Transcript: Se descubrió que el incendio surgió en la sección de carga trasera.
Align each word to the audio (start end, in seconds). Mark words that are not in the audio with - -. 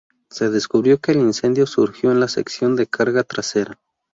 Se 0.31 0.49
descubrió 0.49 0.99
que 0.99 1.11
el 1.11 1.19
incendio 1.19 1.67
surgió 1.67 2.11
en 2.11 2.19
la 2.19 2.27
sección 2.27 2.75
de 2.75 2.87
carga 2.87 3.21
trasera. 3.21 3.79